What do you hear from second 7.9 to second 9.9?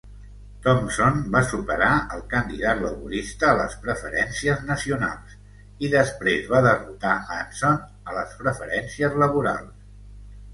a les preferències laborals.